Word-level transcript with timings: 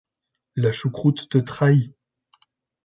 La 0.55 0.71
choucroute 0.71 1.29
te 1.29 1.37
trahit. 1.37 1.95